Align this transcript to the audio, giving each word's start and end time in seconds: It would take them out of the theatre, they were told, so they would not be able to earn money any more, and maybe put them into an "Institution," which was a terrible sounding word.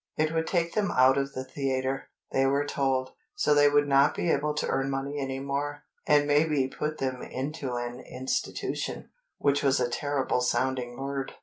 It 0.17 0.33
would 0.33 0.47
take 0.47 0.73
them 0.73 0.89
out 0.89 1.15
of 1.19 1.33
the 1.33 1.43
theatre, 1.43 2.09
they 2.31 2.47
were 2.47 2.65
told, 2.65 3.11
so 3.35 3.53
they 3.53 3.69
would 3.69 3.87
not 3.87 4.15
be 4.15 4.31
able 4.31 4.55
to 4.55 4.67
earn 4.67 4.89
money 4.89 5.19
any 5.19 5.39
more, 5.39 5.83
and 6.07 6.25
maybe 6.25 6.67
put 6.67 6.97
them 6.97 7.21
into 7.21 7.75
an 7.75 7.99
"Institution," 7.99 9.11
which 9.37 9.61
was 9.61 9.79
a 9.79 9.87
terrible 9.91 10.41
sounding 10.41 10.97
word. 10.99 11.33